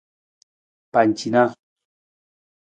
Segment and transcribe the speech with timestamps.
[0.91, 1.49] Pacinaa.